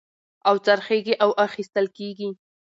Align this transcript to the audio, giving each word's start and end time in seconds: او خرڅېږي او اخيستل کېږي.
او 0.47 0.55
خرڅېږي 0.65 1.13
او 1.23 1.29
اخيستل 1.45 1.85
کېږي. 1.97 2.29